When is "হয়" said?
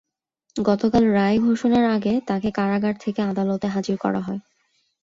4.21-4.41